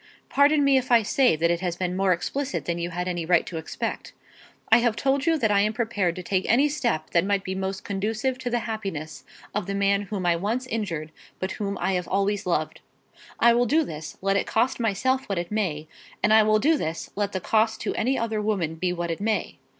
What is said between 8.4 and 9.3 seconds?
the happiness